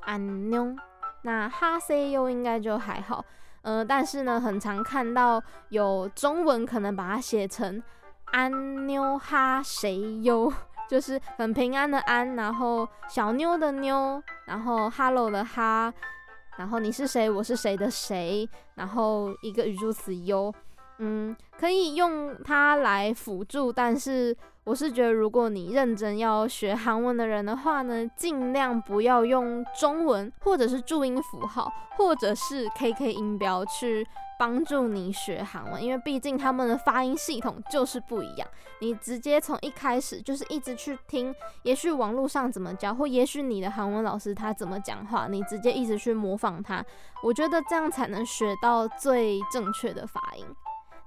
[0.00, 0.74] 安妞，
[1.22, 3.24] 那哈谁优应该就还好，
[3.62, 7.82] 呃，但是呢，很常看到有中文可能把它写成
[8.26, 10.50] 安妞哈谁优，
[10.88, 15.92] 就是很平安的安，然后小妞的妞，然后 hello 的哈。
[16.56, 20.52] 然后你是谁，我是谁的谁，然后一个语助词哟，
[20.98, 34.06] 嗯，可以用它来辅助，但是我是觉得，如果你认真要学韩文的人的话呢，尽量不要用中文或者是注音符号或者是 KK 音标去
[34.38, 38.46] 帮助你学韩文，因为毕竟他们的发音系统就是不一样。
[38.80, 41.34] 你直接从一开始就是一直去听，
[41.64, 46.84] 也许网络上怎么教，或也许你的韩文老师他怎么讲话，你直接一直去模仿他，
[47.24, 50.46] 我觉得这样才能学到最正确的发音。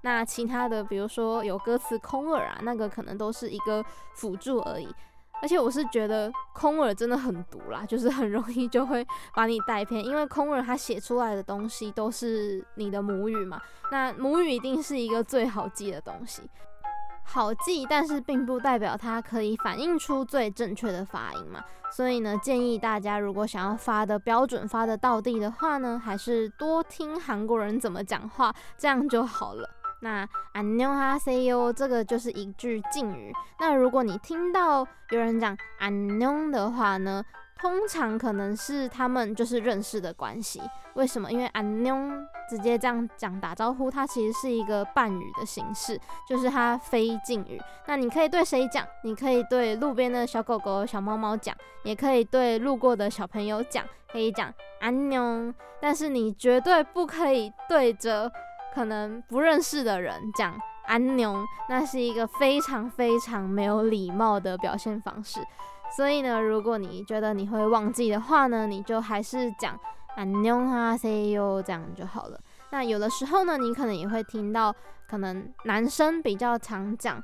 [0.06, 3.84] 那其他的，比如说有歌词空耳啊，那个可能都是一个
[4.14, 4.88] 辅助而已。
[5.42, 13.60] 而且我是觉得空耳真的很毒啦，就是很容易就会把你带偏，因为空耳它写出来的东西都是你的母语嘛。
[13.92, 16.44] 那母语一定是一个最好记的东西，
[17.24, 21.64] 好记，但是并不代表它可以反映出最正确的发音嘛。
[21.92, 29.68] 所以呢，建议大家如果想要发的标准、发的到地的话呢，还是多听韩国人怎么讲话，这样就好了。
[30.03, 33.33] 那안녕하세요这个就是一句敬语。
[33.59, 37.23] 那如果你听到有人讲안녕的话呢，
[37.59, 40.63] 通常可能是他们就是认识的关系。
[40.95, 41.31] 为什么？
[41.31, 47.61] 因为안녕直接这样讲打招呼，它其实是一个半语的形式，就是它非敬语。
[47.87, 48.87] 那你可以对谁讲？
[49.05, 51.55] 你可以对路边的小狗狗、小猫猫讲，
[51.85, 55.55] 也可以对路过的小朋友讲，可以讲안녕。
[55.79, 58.33] 但是你绝对不可以对着。
[58.76, 60.54] 可能不认识的人讲
[60.86, 65.40] 安妞，那是一个非常非常没有礼貌的表现方式。
[65.96, 69.80] 所以呢，如果你觉得你会忘记的话呢，你就还是讲
[70.18, 72.38] 安妞哈 CEO 这样就好了。
[72.72, 74.76] 那有的时候呢，你可能也会听到，
[75.08, 77.24] 可能男生比较常讲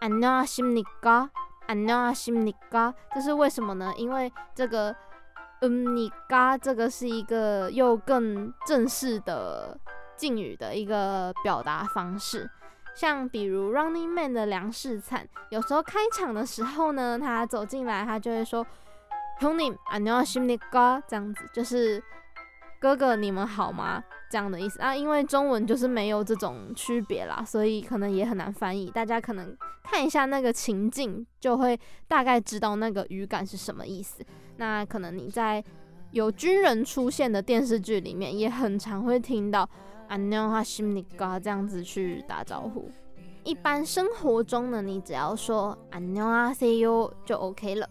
[0.00, 1.28] 安妞阿西尼嘎，
[1.66, 3.92] 安妞阿西尼嘎，这是为什么呢？
[3.96, 4.94] 因为这个
[5.62, 9.76] 嗯尼嘎这个是一个又更正式的。
[10.22, 12.48] 敬语的一个表达方式，
[12.94, 18.64] 像比如《Running Man》的梁世灿，有时候开场的时候呢，他走进来，他就会说
[19.40, 22.00] “Honey， 안녕하십니까”，这样子就是
[22.78, 24.00] “哥哥，你们好吗？”
[24.30, 24.80] 这样的意思。
[24.80, 28.88] 啊，因为中文就是没有这种区别啦，所以可能也很难翻译。
[28.92, 34.24] 大家可能看一下那个情境，就会大概知道那个语感是什么意思。
[34.58, 35.64] 那可能你在
[36.12, 39.68] 有军人出现的电视剧里面，也很常会听到。
[40.12, 41.02] 안녕하십니
[41.40, 42.90] 这样子去打招呼。
[43.44, 47.88] 一般生活中呢，你只要说안녕하세요就 OK 了。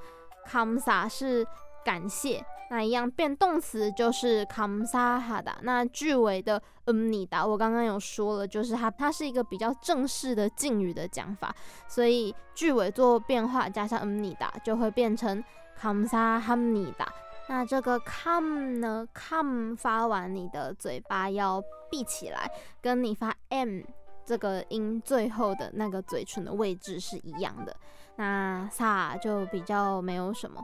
[0.50, 1.46] 감사是
[1.84, 2.44] 感谢。
[2.71, 11.53] 那一样变动词就是 kamshada，那句尾的 hamida，我刚刚有说了，就是它，它是一个比较正式的敬语的讲法，
[11.87, 15.43] 所以句尾做变化加上 hamida，就会变成
[15.81, 17.07] kamshamida。
[17.47, 21.59] 那这个 come 呢，？come 发完你的嘴巴要
[21.89, 23.81] 闭起来，跟你发 m
[24.23, 27.75] 这个音最后的那个嘴唇的位置是一样的。
[28.17, 30.63] 那 sa 就比较没有什么。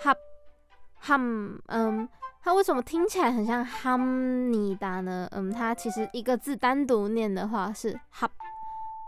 [0.00, 0.14] 哈。
[1.04, 2.08] ham，嗯，
[2.42, 5.28] 它为什么听起来很像哈尼达呢？
[5.32, 8.28] 嗯，它其实一个字单独念的话是哈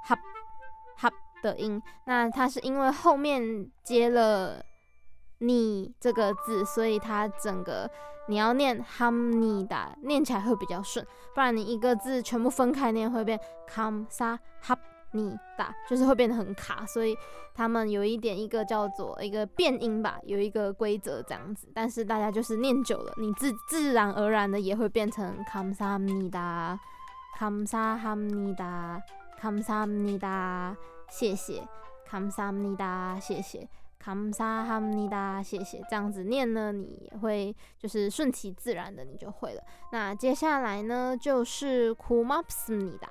[0.04, 0.16] 哈
[0.96, 1.10] 哈
[1.42, 4.62] 的音，那它是因为后面接了
[5.38, 7.90] 你这个字，所以它整个
[8.28, 14.76] 你要念哈尼达，念起来会比较顺，不然你一个字全部分开念会变康沙哈。
[15.12, 17.16] 你打就是会变得很卡，所以
[17.52, 21.68] 他们有一点一个叫做一个变音吧，有一个规则这样子。
[21.74, 26.78] 但是大家就是念久了，你自自然而然的也会变成卡姆萨米达，
[27.36, 29.02] 卡姆萨哈姆尼达，
[29.36, 30.76] 卡姆萨姆尼达，
[31.08, 31.66] 谢谢，
[32.06, 35.82] 卡姆萨姆尼达，谢谢，卡姆萨哈姆尼达，谢谢。
[35.90, 39.62] 这样子念呢，你也会就是顺其自然的，你就会了。
[39.90, 43.08] 那接下来呢，就是库玛斯米达，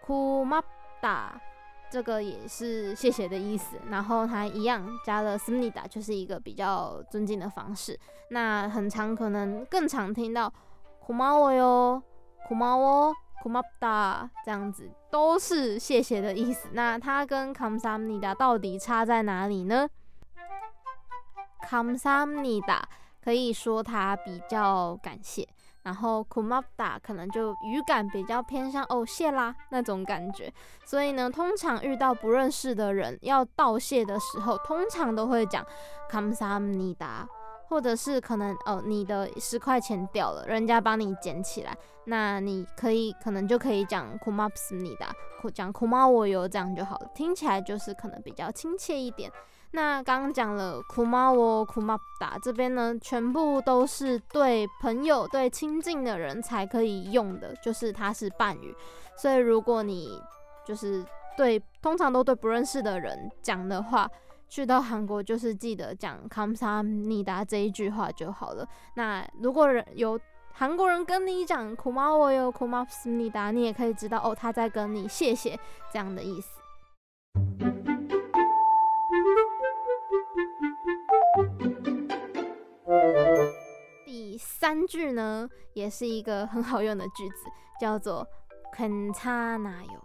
[0.00, 0.62] 库玛。
[1.06, 1.40] 大，
[1.88, 3.80] 这个也是谢谢的意思。
[3.88, 7.96] 然后他一样加了 Sumida，就是一个比较尊敬的方式。
[8.30, 10.52] 那很常可能更常听到
[11.06, 12.02] Kumawa 哟
[12.48, 13.14] ，Kumawa。
[13.44, 16.68] kumapda 这样子都是谢谢的意思。
[16.72, 19.88] 那它跟 kamsamnida 到底差在哪里呢
[21.62, 22.80] ？kamsamnida
[23.22, 25.46] 可以说它比较感谢，
[25.86, 30.52] 然后 kumada 可能就语感比较偏向哦谢啦那种感觉，
[30.84, 35.64] 所以呢，通常遇到不认识的人要道谢的时候，通常都会讲
[36.10, 37.24] kamsamnida，
[37.68, 41.72] 或者是可能哦你的十块钱掉了，人家帮你捡起来，
[42.06, 45.08] 那你可以可能就可以讲 kumapsnida，
[45.54, 49.30] 讲 kumawo 这样就好了，听起来就是可能比较亲切一点。
[49.76, 52.38] 那刚刚讲了，苦마我，苦마없 다。
[52.42, 58.74] 这边呢，全部都是对朋友、对亲近的人才可以用的，就是它是伴语。
[59.18, 60.18] 所以如果你
[60.64, 61.04] 就是
[61.36, 64.08] 对，通常都对不认识的人讲的话，
[64.48, 68.66] 去到韩国就是记得讲，comesa 这一句话就好了。
[68.94, 70.18] 那如果人有
[70.54, 75.54] 韩国人跟你讲，苦마我有，苦마없 다， 你也可以知道哦，他在跟你谢谢
[75.92, 76.48] 这样的意思。
[84.36, 87.46] 第三句呢也是一个很好用的句子
[87.80, 88.26] 叫做
[88.70, 90.04] 肯擦哪有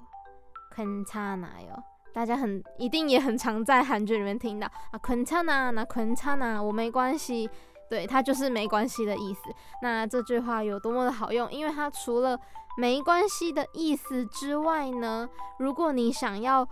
[0.73, 7.49] 肯擦哪有大家很一定也很常在韩剧里面听到啊肯擦哪那坤擦哪我没关系。
[7.89, 9.41] 对它就是没关系的意思。
[9.81, 12.39] 那这句话有多么的好用因为它除了
[12.77, 15.27] 没关系的意思之外呢
[15.59, 16.65] 如果你想要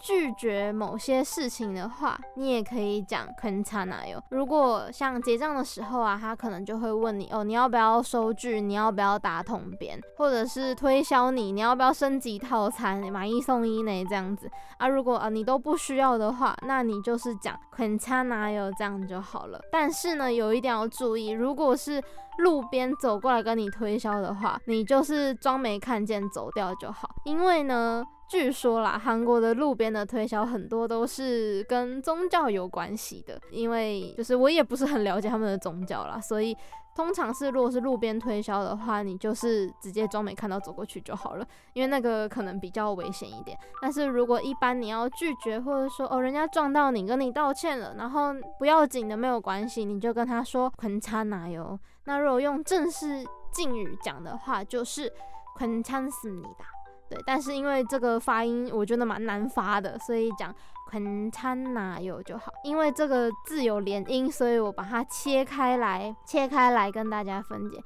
[0.00, 4.22] 拒绝某些事情的话你也可以讲很差哪有。
[4.30, 8.60] 如果像结账的时候啊他可能就会问你哦你要不要收据？
[8.60, 10.00] 你要不要打桶边？
[10.16, 14.50] 或者是推销你你要不要升级套餐买一送一呢这样子。
[14.78, 19.60] 啊如果啊你都不需要的话那你就是讲很差哪有这样就好了。
[19.72, 22.02] 但是呢有一点要注意如果是
[22.38, 27.08] 路边走过来跟你推销的话你就是装没看见走掉就好。
[27.24, 36.54] 因为呢据说啦韩国的路边的推销很多都是跟宗教有关系的因为就是我也不是很了解他们的宗教啦所以
[36.94, 43.56] 通常是如果是路边推销的话你就是直接装没看到走过去就好了因为那个可能比较危险一点。
[43.80, 55.10] 但是如果一般你要拒绝或者说哦人家撞到你跟你道歉了然后不要紧的没有关系你就跟他说捆枪奶油那如果用正式敬语讲的话就是
[55.56, 56.77] 捆枪死你哒
[57.08, 60.54] 对但是因为这个发音我觉得蛮难发的所以讲
[60.86, 62.52] 昆叉哪有就好。
[62.64, 67.78] 因为这个字有连音所以我把它切开来切开来跟大家分解。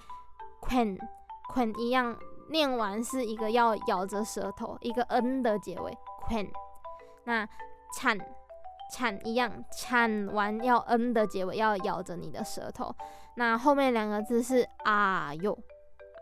[0.60, 0.96] 昆
[1.48, 2.16] 昆一样
[2.50, 5.96] 念完是一个要咬着舌头一个 n 的结尾。
[6.22, 6.46] 昆
[7.24, 7.46] 那
[7.96, 8.18] 铲
[8.92, 12.94] 铲一样铲完要 n 的结尾要咬着你的舌头。
[13.36, 15.56] 那后面两个字是啊哟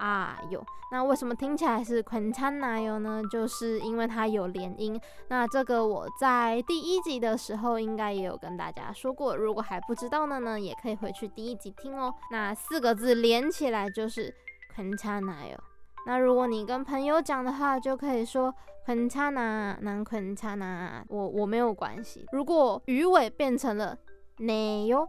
[0.01, 3.23] 啊哟，那为什么听起来是 Kunchan 油呢？
[3.31, 4.99] 就是因为它有连音。
[5.29, 12.15] 那这个我在第一集的时候应该也有跟大家说过，如果还不知道的呢，也可以回去第一集听哦。
[12.31, 14.35] 那四个字连起来就是
[14.75, 15.21] Kunchan
[15.51, 15.59] 油。
[16.07, 18.55] 那如果你跟朋友讲的话，就可以说
[18.87, 22.25] Kunchan，那 Kunchan，我我没有关系。
[22.33, 23.99] 如果鱼尾变成了
[24.39, 25.07] 奶油。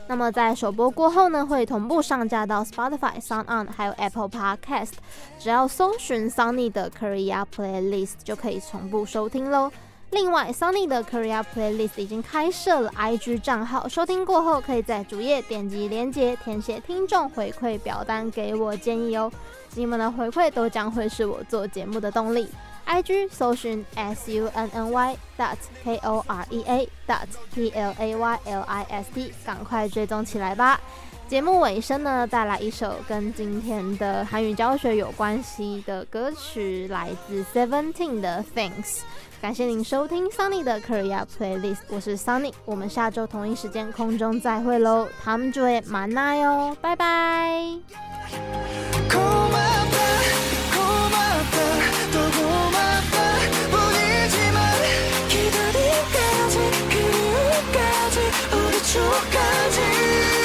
[0.07, 4.91] 那么在首播过后呢，会同步上架到 Spotify、SoundOn 还有 Apple Podcast，
[5.39, 9.71] 只要搜寻 Sunny 的 Korea Playlist 就可以同步收听喽。
[10.09, 19.31] 另外，Sunny 的 Korea Playlist 已经开设了 IG 账号，收听过后可以在主页点击连接，填写听众回馈表单给我建议哦。
[19.75, 22.49] 你们的回馈都将会是我做节目的动力。
[22.87, 27.93] IG 搜寻 S U N N Y dot K O R E A dot P L
[27.97, 30.79] A Y L I S T，赶快追踪起来吧！
[31.27, 38.99] 节目尾声呢，带来一首跟今天的韩语教学有关系的歌曲，来自 Seventeen 的 Thanks。
[39.41, 47.79] 感谢您收听 Sunny 的 Korea Playlist，我是 Sunny，我们下周同一时间空中再会喽，他们就会满那哟，拜拜。
[57.61, 58.19] 끝까지
[58.53, 60.40] 우리 추억까지.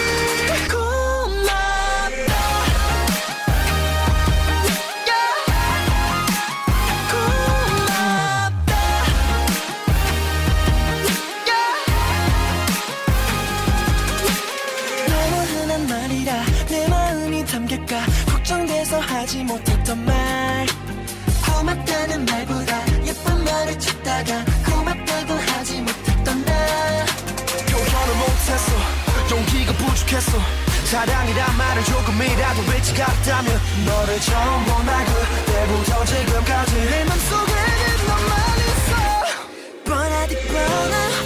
[30.07, 30.39] 익숙했어.
[30.85, 39.85] 사랑이란 말을 조금이라도 빛이 같다면 너를 처음 본날 그때부터 지금까지 내 맘속에는 너만 있어.
[39.85, 41.26] 뻔하디 뻔한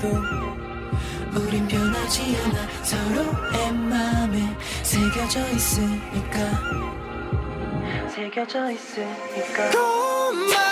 [0.00, 0.08] 살고
[1.36, 2.66] 우린 변하지 않아.
[2.82, 6.38] 서로의 마음에 새겨져 있으니까.
[8.08, 9.70] 새겨져 있으니까.
[9.70, 10.69] 고마